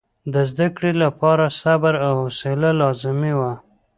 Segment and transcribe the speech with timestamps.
[0.33, 3.53] د زده کړې لپاره صبر او حوصله لازمي وه.